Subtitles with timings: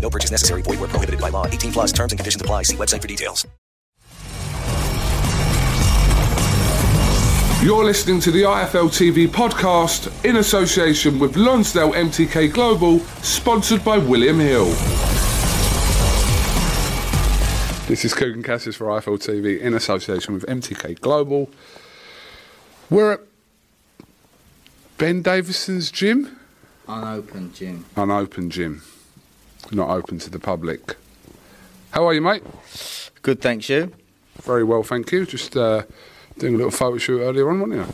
[0.00, 0.62] No purchase necessary.
[0.62, 1.46] Void were prohibited by law.
[1.46, 2.62] 18 plus terms and conditions apply.
[2.62, 3.46] See website for details.
[7.62, 13.96] You're listening to the IFL TV podcast in association with Lonsdale MTK Global, sponsored by
[13.98, 14.66] William Hill.
[17.88, 21.50] This is Kugan Cassius for IFL TV in association with MTK Global.
[22.90, 23.20] We're at
[24.98, 26.36] Ben Davison's gym,
[26.86, 27.84] Unopened gym.
[27.96, 28.82] unopened gym,
[29.72, 30.96] not open to the public.
[31.90, 32.42] How are you, mate?
[33.22, 33.92] Good, thanks you.
[34.42, 35.26] Very well, thank you.
[35.26, 35.82] Just uh,
[36.38, 37.86] doing a little photo shoot earlier on, weren't you?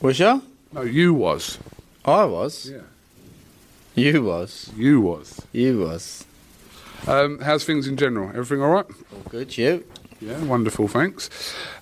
[0.00, 0.42] Was you?
[0.72, 1.58] No, you was.
[2.04, 2.70] I was.
[2.70, 2.82] Yeah.
[3.94, 4.70] You was.
[4.76, 5.44] You was.
[5.52, 6.24] You was.
[7.06, 8.28] Um, how's things in general?
[8.28, 8.86] Everything all right?
[9.12, 9.84] All good, you?
[10.20, 11.30] Yeah, wonderful, thanks.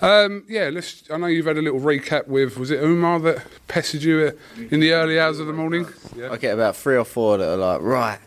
[0.01, 1.03] Um, yeah, let's.
[1.11, 2.57] I know you've had a little recap with.
[2.57, 4.39] Was it Umar that pestered you
[4.71, 5.89] in the early hours of the morning?
[6.17, 6.31] Yeah.
[6.31, 8.19] I get about three or four that are like, right.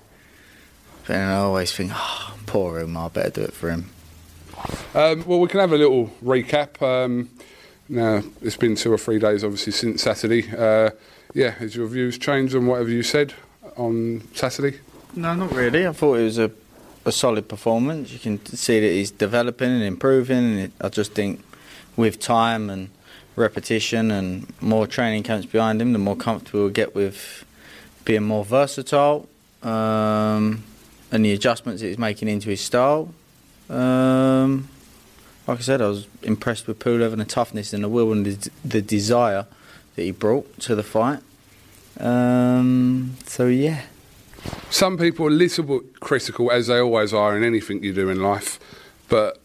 [1.12, 3.90] But then I always think, oh, poor him, I better do it for him.
[4.96, 6.82] Um, well, we can have a little recap.
[6.82, 7.30] Um,
[7.90, 10.50] now, it's been two or three days, obviously, since Saturday.
[10.50, 10.92] Uh,
[11.34, 13.34] yeah, has your views changed on whatever you said
[13.76, 14.80] on Saturday?
[15.14, 15.86] No, not really.
[15.86, 16.50] I thought it was a,
[17.04, 18.14] a solid performance.
[18.14, 20.38] You can see that he's developing and improving.
[20.38, 21.44] And it, I just think
[21.98, 22.90] with time and
[23.36, 27.44] repetition and more training camps behind him, the more comfortable he'll get with
[28.06, 29.28] being more versatile
[29.62, 30.64] um,
[31.12, 33.14] and the adjustments that he's making into his style.
[33.70, 34.70] Um,
[35.48, 38.26] like I said, I was impressed with Pulev and the toughness and the will and
[38.26, 39.46] the, the desire
[39.96, 41.20] that he brought to the fight.
[42.00, 43.84] Um, so yeah.
[44.70, 48.10] Some people are a little bit critical, as they always are in anything you do
[48.10, 48.60] in life,
[49.08, 49.40] but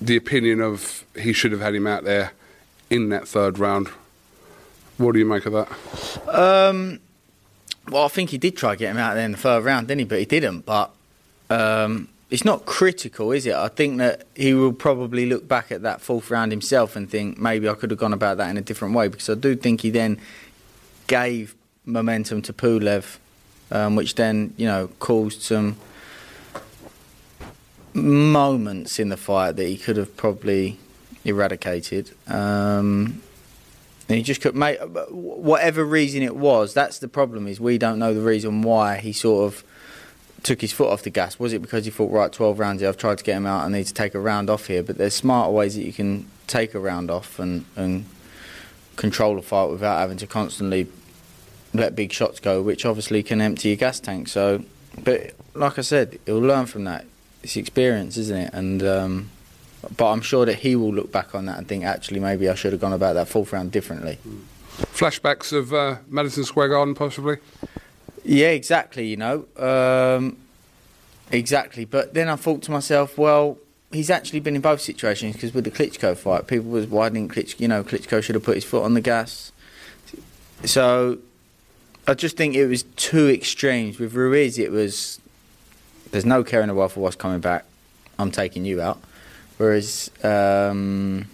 [0.00, 2.32] the opinion of he should have had him out there
[2.90, 3.88] in that third round.
[4.96, 5.68] What do you make of that?
[6.28, 7.00] Um,
[7.88, 9.88] well, I think he did try to get him out there in the third round,
[9.88, 10.04] didn't he?
[10.04, 10.60] But he didn't.
[10.60, 10.90] But
[11.50, 13.54] um, it's not critical, is it?
[13.54, 17.38] I think that he will probably look back at that fourth round himself and think
[17.38, 19.82] maybe I could have gone about that in a different way because I do think
[19.82, 20.18] he then
[21.06, 23.18] gave momentum to Pulev,
[23.70, 25.76] um, which then you know caused some
[27.92, 30.78] moments in the fight that he could have probably
[31.24, 32.10] eradicated.
[32.26, 33.22] Um,
[34.08, 34.78] and he just could make
[35.10, 36.74] whatever reason it was.
[36.74, 37.46] That's the problem.
[37.46, 39.64] Is we don't know the reason why he sort of
[40.42, 41.38] took his foot off the gas.
[41.38, 43.64] Was it because he thought, right, twelve rounds here, I've tried to get him out,
[43.64, 44.82] I need to take a round off here.
[44.82, 48.04] But there's smarter ways that you can take a round off and and
[48.96, 50.86] control a fight without having to constantly
[51.72, 54.28] let big shots go, which obviously can empty your gas tank.
[54.28, 54.64] So,
[55.02, 57.04] but like I said, he'll learn from that.
[57.42, 58.54] It's experience, isn't it?
[58.54, 59.30] And um,
[59.96, 62.54] but I'm sure that he will look back on that and think, actually, maybe I
[62.54, 64.18] should have gone about that fourth round differently.
[64.76, 67.38] Flashbacks of uh, Madison Square Garden, possibly?
[68.24, 69.06] Yeah, exactly.
[69.06, 70.36] You know, um,
[71.30, 71.84] exactly.
[71.84, 73.58] But then I thought to myself, well,
[73.92, 77.32] he's actually been in both situations because with the Klitschko fight, people was why didn't
[77.32, 77.60] Klitschko?
[77.60, 79.52] You know, Klitschko should have put his foot on the gas.
[80.64, 81.18] So
[82.06, 83.98] I just think it was two extremes.
[83.98, 85.20] With Ruiz, it was
[86.10, 87.64] there's no care in the world for what's coming back.
[88.18, 89.00] I'm taking you out.
[89.56, 91.26] Whereas, um,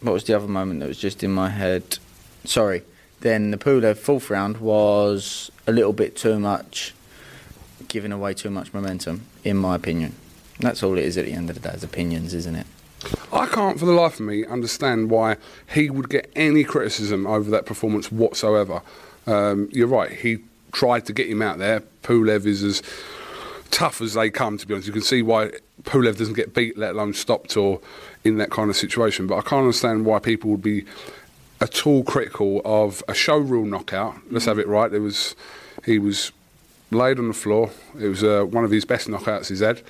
[0.00, 1.98] what was the other moment that was just in my head?
[2.44, 2.82] Sorry.
[3.20, 6.94] Then the Pulev fourth round was a little bit too much
[7.88, 10.14] giving away too much momentum, in my opinion.
[10.60, 12.66] That's all it is at the end of the day, is opinions, isn't it?
[13.32, 15.36] I can't for the life of me understand why
[15.72, 18.82] he would get any criticism over that performance whatsoever.
[19.26, 20.38] Um, you're right, he
[20.72, 21.82] tried to get him out there.
[22.02, 22.82] Pulev is as
[23.74, 24.86] tough as they come, to be honest.
[24.86, 25.50] You can see why
[25.82, 27.80] Pulev doesn't get beat, let alone stopped or
[28.22, 29.26] in that kind of situation.
[29.26, 30.84] But I can't understand why people would be
[31.60, 34.14] at all critical of a showreel knockout.
[34.30, 34.90] Let's have it right.
[34.90, 35.34] There was,
[35.84, 36.30] he was
[36.92, 37.70] laid on the floor.
[38.00, 39.82] It was uh, one of his best knockouts he's had.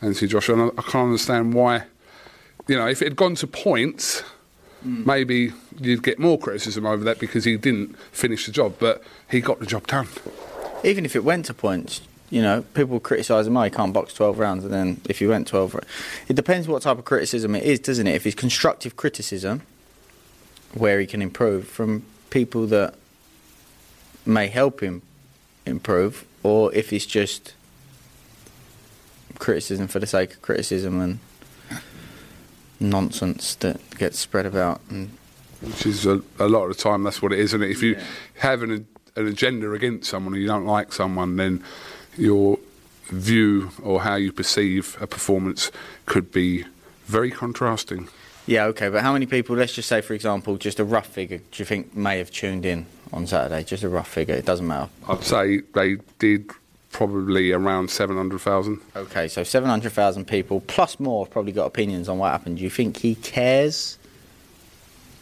[0.00, 1.84] And see Joshua, and I I can't understand why.
[2.68, 4.22] You know, if it had gone to points,
[4.82, 9.40] maybe you'd get more criticism over that because he didn't finish the job, but he
[9.40, 10.08] got the job done.
[10.84, 12.00] Even if it went to points,
[12.30, 15.26] you know, people criticise him, oh, he can't box 12 rounds, and then if he
[15.26, 15.86] went 12 rounds.
[16.28, 18.14] It depends what type of criticism it is, doesn't it?
[18.14, 19.62] If it's constructive criticism,
[20.74, 22.94] where he can improve from people that
[24.24, 25.02] may help him
[25.64, 27.54] improve, or if it's just
[29.38, 31.18] criticism for the sake of criticism and
[32.80, 34.80] nonsense that gets spread about.
[34.88, 35.10] And
[35.60, 37.54] which is a, a lot of the time that's what it is.
[37.54, 37.98] And if you
[38.38, 38.86] have an,
[39.16, 41.62] an agenda against someone or you don't like someone, then
[42.18, 42.58] your
[43.08, 45.70] view or how you perceive a performance
[46.06, 46.64] could be
[47.06, 48.08] very contrasting.
[48.46, 49.54] yeah, okay, but how many people?
[49.56, 51.38] Let's just say, for example, just a rough figure.
[51.38, 53.62] Do you think may have tuned in on Saturday?
[53.62, 54.34] Just a rough figure.
[54.34, 54.90] It doesn't matter.
[55.08, 56.50] I'd say they did
[56.90, 58.80] probably around 700,000.
[58.96, 62.56] Okay, so 700,000 people, plus more, have probably got opinions on what happened.
[62.56, 63.98] Do you think he cares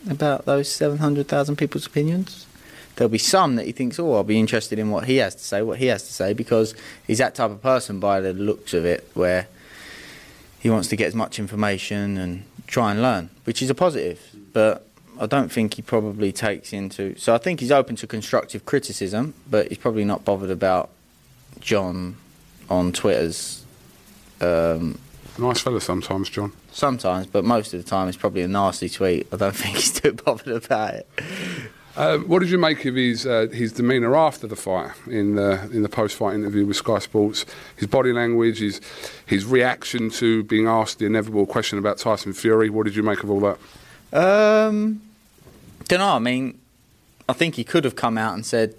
[0.09, 2.47] about those 700,000 people's opinions?
[2.97, 5.43] There'll be some that he thinks, oh, I'll be interested in what he has to
[5.43, 6.75] say, what he has to say, because
[7.07, 9.49] he's that type of person by the looks of it, where
[10.61, 14.21] he wants to get as much information and try and learn, which is a positive.
[14.53, 14.87] But
[15.21, 17.17] I don't think he probably takes into.
[17.19, 20.91] So I think he's open to constructive criticism, but he's probably not bothered about
[21.61, 22.17] John
[22.71, 23.65] on Twitter's
[24.41, 24.99] um,
[25.37, 26.53] Nice fella sometimes, John.
[26.71, 29.27] sometimes, but most of the time it's probably a nasty tweet.
[29.33, 31.09] I don't think he's too bothered about it.
[31.97, 35.63] Um, what did you make of his uh, his demeanour after the fight in the
[35.73, 37.47] in the post fight interview with Sky Sports?
[37.77, 38.81] His body language, his
[39.27, 42.69] his reaction to being asked the inevitable question about Tyson Fury.
[42.69, 43.59] What did you make of all that?
[44.13, 45.03] Um,
[45.87, 46.09] don't know.
[46.09, 46.59] I mean,
[47.29, 48.75] I think he could have come out and said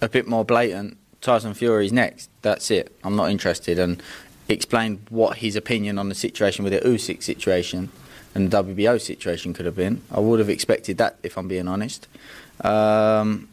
[0.00, 0.96] a bit more blatant.
[1.20, 2.30] Tyson Fury's next.
[2.42, 2.94] That's it.
[3.02, 4.00] I'm not interested, and
[4.48, 7.90] explain what his opinion on the situation with the Usyk situation
[8.34, 10.02] and the WBO situation could have been.
[10.10, 12.08] I would have expected that, if I'm being honest.
[12.62, 13.48] Um,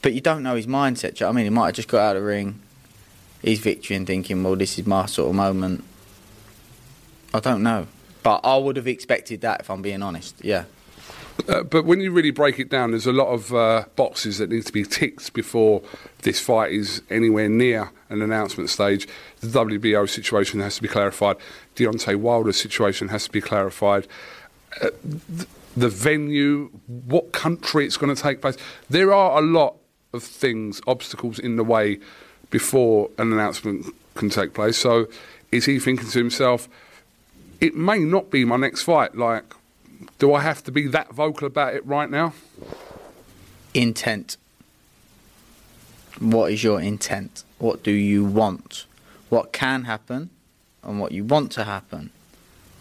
[0.00, 1.20] but you don't know his mindset.
[1.26, 2.60] I mean, he might have just got out of the ring,
[3.42, 5.84] his victory, and thinking, "Well, this is my sort of moment."
[7.34, 7.86] I don't know,
[8.22, 10.36] but I would have expected that, if I'm being honest.
[10.44, 10.64] Yeah.
[11.48, 14.50] Uh, but when you really break it down, there's a lot of uh, boxes that
[14.50, 15.82] need to be ticked before
[16.22, 19.08] this fight is anywhere near an announcement stage.
[19.40, 21.36] The WBO situation has to be clarified.
[21.76, 24.06] Deontay Wilder's situation has to be clarified.
[24.80, 24.90] Uh,
[25.36, 28.56] th- the venue, what country it's going to take place.
[28.90, 29.76] There are a lot
[30.12, 31.98] of things, obstacles in the way
[32.50, 34.76] before an announcement can take place.
[34.76, 35.08] So
[35.50, 36.68] is he thinking to himself,
[37.60, 39.16] it may not be my next fight?
[39.16, 39.54] Like,
[40.18, 42.34] do I have to be that vocal about it right now?
[43.74, 44.36] intent.
[46.18, 47.44] What is your intent?
[47.62, 48.86] What do you want?
[49.28, 50.30] What can happen
[50.82, 52.10] and what you want to happen.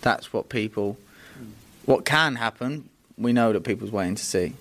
[0.02, 0.98] That's what people.
[1.86, 4.54] What can happen, we know that people's waiting to see.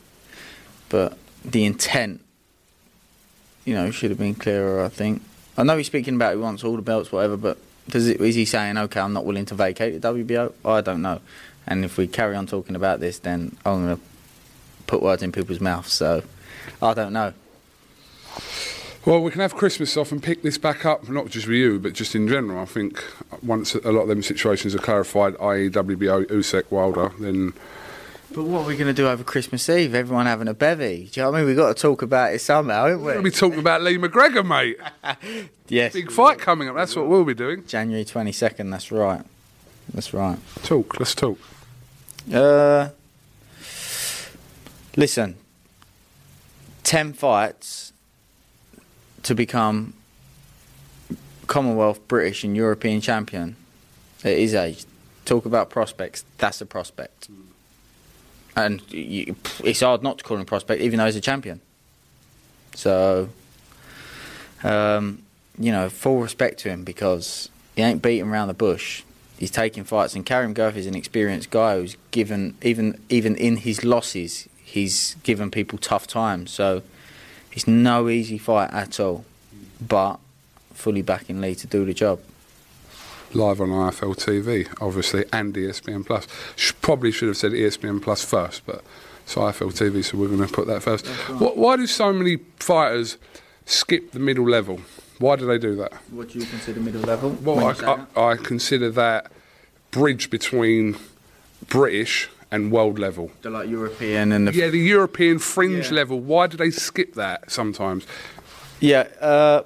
[0.91, 2.21] But the intent,
[3.65, 5.23] you know, should have been clearer, I think.
[5.57, 7.57] I know he's speaking about he wants all the belts, whatever, but
[7.89, 10.53] does it, is he saying, okay, I'm not willing to vacate the WBO?
[10.67, 11.23] I don't know.
[11.67, 14.03] And if we carry on talking about this, then I'm going to
[14.87, 15.95] put words in people's mouths.
[15.95, 16.25] So
[16.83, 17.33] I don't know.
[19.07, 21.79] Well, we can have Christmas off and pick this back up, not just with you,
[21.79, 22.61] but just in general.
[22.61, 23.03] I think
[23.43, 27.55] once a lot of them situations are clarified, i.e., WBO, Usyk, Wilder, then
[28.35, 29.95] But what are we going to do over Christmas Eve?
[29.95, 31.09] Everyone having a bevy.
[31.11, 31.47] Do you know what I mean?
[31.49, 33.13] We've got to talk about it somehow, haven't we?
[33.15, 34.79] We'll be talking about Lee McGregor, mate.
[35.71, 35.93] Yes.
[35.93, 36.75] Big fight coming up.
[36.75, 37.65] That's what we'll be doing.
[37.65, 39.23] January 22nd, that's right.
[39.95, 40.37] That's right.
[40.65, 40.99] Talk.
[40.99, 41.39] Let's talk.
[42.35, 42.89] Uh,
[44.97, 45.37] listen,
[46.83, 47.93] 10 fights
[49.23, 49.95] to become
[51.47, 53.57] Commonwealth, British, and European champion
[54.23, 54.85] at his age.
[55.25, 56.25] Talk about prospects.
[56.39, 57.29] That's a prospect.
[58.57, 61.61] And you, it's hard not to call him a prospect, even though he's a champion.
[62.75, 63.29] So,
[64.63, 65.23] um,
[65.59, 69.03] you know, full respect to him because he ain't beating around the bush.
[69.39, 73.57] He's taking fights, and Karim Guerfi is an experienced guy who's given even even in
[73.57, 76.51] his losses, he's given people tough times.
[76.51, 76.83] So
[77.53, 79.25] it's no easy fight at all.
[79.87, 80.19] But
[80.75, 82.21] fully backing Lee to do the job.
[83.33, 86.27] live on IFL TV, obviously, and ESPN Plus.
[86.57, 88.83] Sh- probably should have said ESPN Plus first, but
[89.25, 91.07] it's IFL TV, so we're going to put that first.
[91.07, 93.17] Wh- why do so many fighters
[93.67, 94.81] skip the middle level?
[95.19, 95.93] Why do they do that?
[96.11, 97.31] What do you consider middle level?
[97.43, 99.31] Well, I, I, I consider that
[99.91, 100.97] bridge between
[101.69, 103.31] British and world level.
[103.43, 105.97] the like European and the Yeah, the European fringe Yeah.
[105.97, 106.21] level.
[106.21, 108.07] Why do they skip that sometimes?
[108.81, 109.63] Yeah, uh,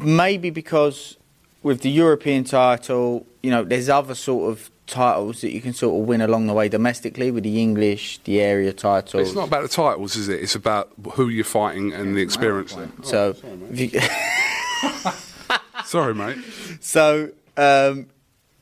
[0.00, 1.16] maybe because
[1.62, 5.98] with the European title, you know, there's other sort of titles that you can sort
[6.00, 9.28] of win along the way domestically with the English, the area titles.
[9.28, 10.40] It's not about the titles, is it?
[10.42, 12.74] It's about who you're fighting and the experience.
[12.74, 12.88] there.
[13.02, 13.34] so,
[13.72, 14.00] if you-
[15.84, 16.38] Sorry, mate.
[16.80, 18.06] so um,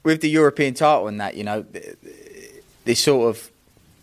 [0.04, 1.64] with the European title and that, you know,
[2.84, 3.50] the sort of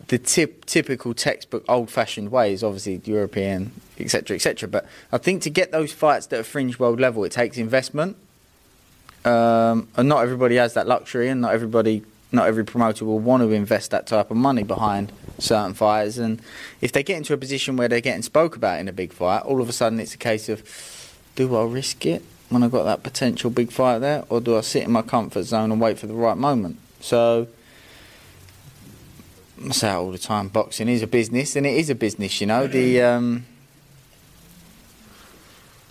[0.08, 4.68] the tip, typical textbook old-fashioned way is obviously European, etc., etc.
[4.68, 8.16] But I think to get those fights that are fringe world level, it takes investment,
[9.24, 13.42] um, and not everybody has that luxury, and not everybody, not every promoter will want
[13.42, 16.18] to invest that type of money behind certain fighters.
[16.18, 16.42] And
[16.80, 19.42] if they get into a position where they're getting spoke about in a big fight,
[19.42, 20.64] all of a sudden it's a case of,
[21.36, 24.62] do I risk it when I've got that potential big fight there, or do I
[24.62, 26.78] sit in my comfort zone and wait for the right moment?
[27.00, 27.46] So.
[29.64, 30.48] I say all the time.
[30.48, 32.40] Boxing is a business, and it is a business.
[32.40, 33.44] You know, the um,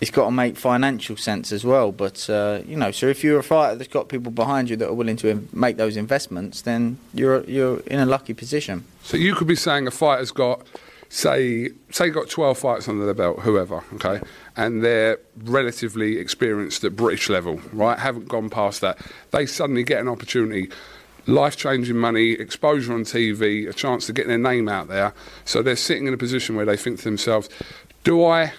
[0.00, 1.92] it's got to make financial sense as well.
[1.92, 4.88] But uh, you know, so if you're a fighter that's got people behind you that
[4.88, 8.84] are willing to make those investments, then you're you're in a lucky position.
[9.02, 10.66] So you could be saying a fighter's got,
[11.08, 14.20] say, say got 12 fights under their belt, whoever, okay,
[14.56, 17.98] and they're relatively experienced at British level, right?
[17.98, 18.98] Haven't gone past that.
[19.30, 20.70] They suddenly get an opportunity,
[21.26, 25.12] life-changing money, exposure on TV, a chance to get their name out there.
[25.44, 27.48] So they're sitting in a position where they think to themselves,
[28.04, 28.52] "Do I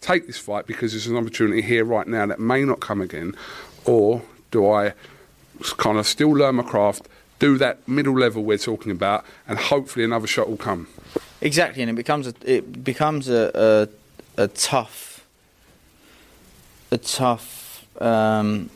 [0.00, 3.36] take this fight because there's an opportunity here right now that may not come again,
[3.84, 4.94] or do I?"
[5.76, 10.04] kind of still learn my craft, do that middle level we're talking about, and hopefully
[10.04, 10.88] another shot will come.
[11.40, 13.88] Exactly, and it becomes a it becomes a
[14.36, 15.26] a, a tough
[16.90, 18.70] a tough um,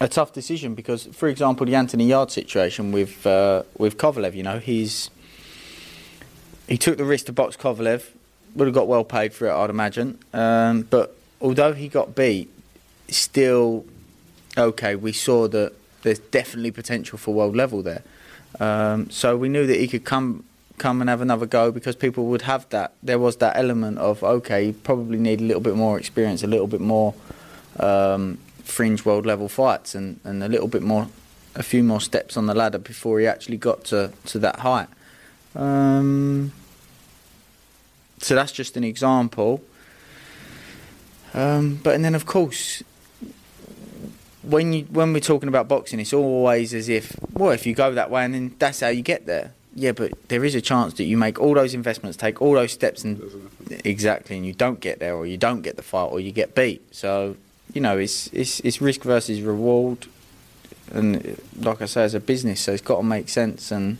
[0.00, 4.42] a tough decision because, for example, the Anthony Yard situation with uh, with Kovalev, you
[4.42, 5.10] know, he's
[6.68, 8.04] he took the risk to box Kovalev,
[8.54, 10.18] would have got well paid for it, I'd imagine.
[10.32, 12.50] Um, but although he got beat,
[13.08, 13.84] still
[14.56, 14.96] okay.
[14.96, 18.02] We saw that there's definitely potential for world level there.
[18.58, 20.44] Um, so we knew that he could come
[20.78, 22.94] come and have another go because people would have that.
[23.02, 26.46] There was that element of okay, you probably need a little bit more experience, a
[26.46, 27.14] little bit more
[27.78, 28.38] um,
[28.70, 31.08] fringe world level fights, and, and a little bit more,
[31.54, 34.88] a few more steps on the ladder before he actually got to to that height.
[35.54, 36.52] Um,
[38.18, 39.62] so that's just an example.
[41.32, 42.82] Um, but and then of course
[44.42, 47.92] when you when we're talking about boxing, it's always as if well, if you go
[47.92, 49.52] that way and then that's how you get there.
[49.74, 52.72] Yeah, but there is a chance that you make all those investments, take all those
[52.72, 53.22] steps, and
[53.84, 56.56] exactly, and you don't get there, or you don't get the fight, or you get
[56.56, 56.82] beat.
[56.94, 57.36] So
[57.72, 60.06] you know, it's it's it's risk versus reward,
[60.92, 63.70] and like I say, it's a business, so it's got to make sense.
[63.70, 63.98] And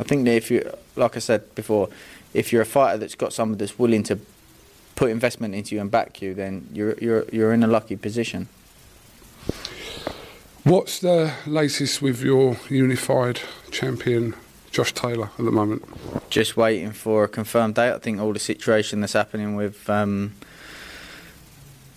[0.00, 1.88] I think that if you, like I said before,
[2.34, 4.18] if you're a fighter that's got someone that's willing to
[4.94, 8.48] put investment into you and back you, then you're you're you're in a lucky position.
[10.64, 14.34] What's the latest with your unified champion,
[14.72, 15.84] Josh Taylor, at the moment?
[16.30, 17.92] just waiting for a confirmed date.
[17.92, 20.34] I think all the situation that's happening with um,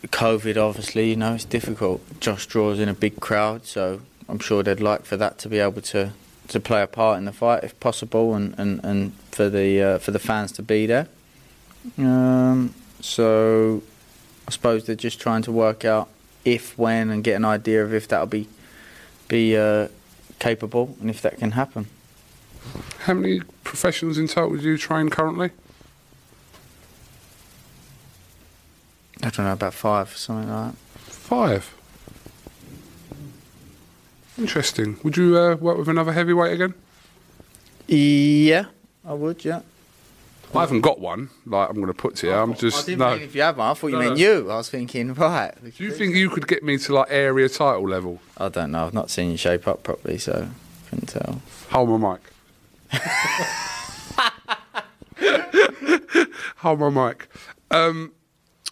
[0.08, 2.02] COVID, obviously, you know, it's difficult.
[2.20, 5.60] Josh draws in a big crowd, so I'm sure they'd like for that to be
[5.60, 6.14] able to,
[6.48, 9.98] to play a part in the fight if possible, and, and, and for the uh,
[9.98, 11.08] for the fans to be there.
[11.98, 13.84] Um, so
[14.48, 16.10] I suppose they're just trying to work out
[16.46, 18.48] if, when, and get an idea of if that'll be
[19.28, 19.90] be uh,
[20.40, 21.88] capable and if that can happen.
[23.00, 25.52] How many professionals in total do you train currently?
[29.30, 30.78] I don't know about five, something like that.
[30.96, 31.76] Five.
[34.40, 34.98] Interesting.
[35.04, 36.74] Would you uh, work with another heavyweight again?
[37.88, 38.66] Yeah,
[39.06, 39.46] I would.
[39.46, 39.62] Yeah.
[40.56, 41.30] I haven't got one.
[41.46, 42.34] Like I'm going to put to you.
[42.34, 43.14] I'm I just didn't no.
[43.14, 44.50] if you had one, I thought you No, meant you.
[44.50, 45.54] I was thinking, right.
[45.78, 48.20] Do you think you could get me to like area title level?
[48.36, 48.88] I don't know.
[48.88, 50.50] I've not seen you shape up properly, so
[50.90, 51.40] couldn't tell.
[51.70, 52.22] Hold my mic.
[56.58, 57.30] Hold my mic.
[57.70, 58.12] Um,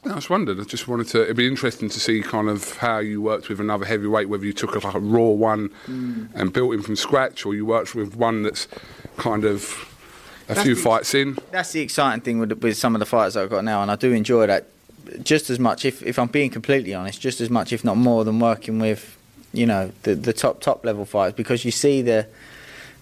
[0.05, 0.59] I just wondered.
[0.59, 1.23] I just wanted to.
[1.23, 4.29] It'd be interesting to see kind of how you worked with another heavyweight.
[4.29, 6.29] Whether you took a, like a raw one mm.
[6.33, 8.67] and built him from scratch, or you worked with one that's
[9.17, 9.93] kind of
[10.47, 11.37] a That's few the- fights in.
[11.51, 13.95] That's the exciting thing with, with some of the fights I've got now, and I
[13.95, 14.67] do enjoy that.
[15.23, 18.23] just as much, if if I'm being completely honest, just as much, if not more,
[18.23, 19.17] than working with,
[19.51, 22.27] you know, the the top top level fighters because you see the,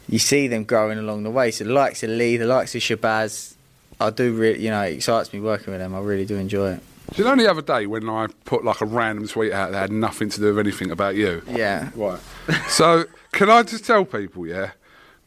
[0.07, 1.51] you see them growing along the way.
[1.51, 3.54] So the likes of Lee, the likes of Shabazz,
[3.99, 5.95] I do really, you know, it excites me working with them.
[5.95, 6.83] I really do enjoy it.
[7.17, 10.29] Know the other day when I put like a random tweet out that had nothing
[10.29, 11.43] to do with anything about you?
[11.47, 11.89] Yeah.
[11.95, 12.19] Right.
[12.67, 14.71] so can I just tell people, yeah,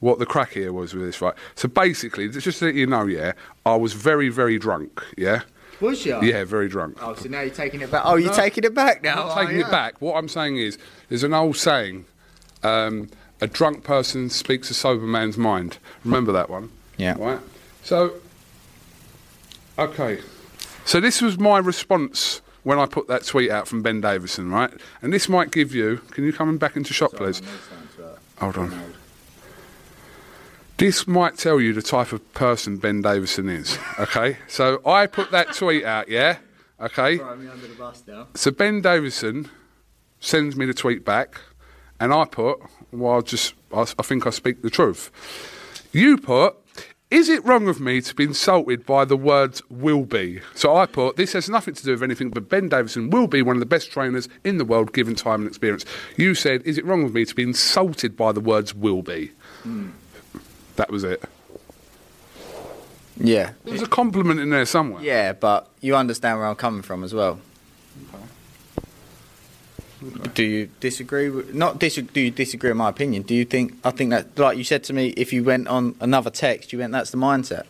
[0.00, 1.34] what the crack here was with this, right?
[1.54, 3.32] So basically, just so that you know, yeah,
[3.64, 5.42] I was very, very drunk, yeah?
[5.80, 6.20] Was you?
[6.22, 6.98] Yeah, very drunk.
[7.00, 8.02] Oh, so now you're taking it back.
[8.04, 9.28] Oh, you're No, taking it back now.
[9.28, 10.00] I'm taking it back.
[10.00, 10.76] What I'm saying is,
[11.08, 12.04] there's an old saying,
[12.64, 13.08] um,
[13.40, 15.78] a drunk person speaks a sober man's mind.
[16.04, 16.70] Remember that one?
[16.96, 17.14] Yeah.
[17.16, 17.38] Right?
[17.84, 18.14] So,
[19.78, 20.20] okay.
[20.84, 24.70] So this was my response when I put that tweet out from Ben Davison, right?
[25.02, 27.40] And this might give you, can you come back into shot, please?
[28.38, 28.94] Hold on.
[30.76, 34.38] This might tell you the type of person Ben Davison is, okay?
[34.46, 36.38] So I put that tweet out, yeah?
[36.80, 37.18] Okay?
[38.34, 39.50] So Ben Davison
[40.20, 41.40] sends me the tweet back,
[41.98, 42.60] and I put,
[42.92, 45.10] well, just, I, I think I speak the truth.
[45.92, 46.54] You put,
[47.10, 50.40] is it wrong of me to be insulted by the words will be?
[50.54, 53.40] So I put, this has nothing to do with anything, but Ben Davison will be
[53.40, 55.86] one of the best trainers in the world given time and experience.
[56.16, 59.32] You said, is it wrong of me to be insulted by the words will be?
[59.62, 59.90] Hmm.
[60.76, 61.22] That was it.
[63.16, 63.52] Yeah.
[63.64, 65.02] There's a compliment in there somewhere.
[65.02, 67.40] Yeah, but you understand where I'm coming from as well.
[70.34, 71.28] Do you disagree?
[71.28, 73.22] With, not dis- Do you disagree with my opinion?
[73.22, 73.74] Do you think?
[73.84, 76.78] I think that, like you said to me, if you went on another text, you
[76.78, 77.64] went, "That's the mindset."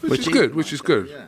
[0.00, 1.08] Which, Which is is- good, which is good.
[1.08, 1.26] Yeah.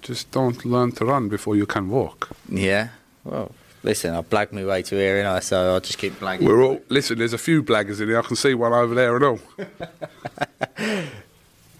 [0.00, 2.30] Just don't learn to run before you can walk.
[2.48, 2.88] Yeah.
[3.24, 6.46] Well, listen, I blagged my way to here, and I so I'll just keep blagging.
[6.46, 7.18] We're all listen.
[7.18, 8.18] There's a few blaggers in here.
[8.18, 9.40] I can see one over there and all.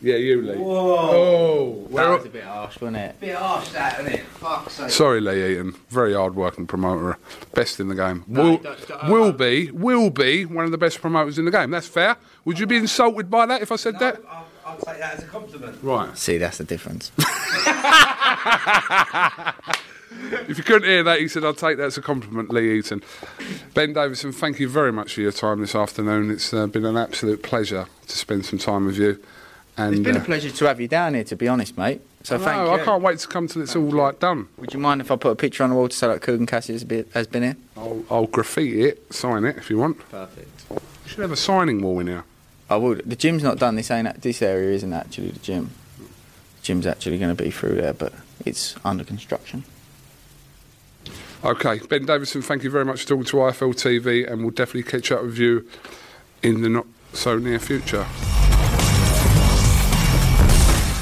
[0.00, 0.56] yeah, you, Lee.
[0.56, 1.86] Whoa!
[1.90, 3.16] We're that all- was a bit harsh, wasn't it?
[3.16, 4.24] A bit harsh, that, wasn't it?
[4.26, 4.90] Fuck's sake.
[4.90, 5.72] Sorry, Lee Eaton.
[5.88, 7.18] Very hard working promoter.
[7.54, 8.24] Best in the game.
[8.26, 11.50] No, will, don't- don't- will be will be one of the best promoters in the
[11.50, 11.70] game.
[11.70, 12.16] That's fair.
[12.44, 14.20] Would you be insulted by that if I said that?
[14.28, 15.78] I'll, I'll take that as a compliment.
[15.82, 16.16] Right.
[16.16, 17.11] See, that's the difference.
[20.48, 23.02] If you couldn't hear that, he said, I'll take that as a compliment, Lee Eaton.
[23.74, 26.30] Ben Davison, thank you very much for your time this afternoon.
[26.30, 29.22] It's uh, been an absolute pleasure to spend some time with you.
[29.78, 32.00] And it's been uh, a pleasure to have you down here, to be honest, mate.
[32.24, 32.72] So no, thank you.
[32.74, 34.48] I can't wait to come till it's all like done.
[34.58, 36.48] Would you mind if I put a picture on the wall to say that Kugan
[36.48, 37.56] Cassius has been, has been here?
[37.76, 39.98] I'll, I'll graffiti it, sign it if you want.
[40.10, 40.64] Perfect.
[40.70, 42.24] You should have a signing wall in here.
[42.68, 43.08] I would.
[43.08, 43.76] The gym's not done.
[43.76, 44.20] This ain't.
[44.20, 45.70] This area isn't actually the gym.
[45.96, 48.12] The gym's actually going to be through there, but
[48.44, 49.64] it's under construction.
[51.44, 54.82] Okay, Ben Davison, thank you very much for talking to IFL TV, and we'll definitely
[54.82, 55.66] catch up with you
[56.42, 58.04] in the not so near future.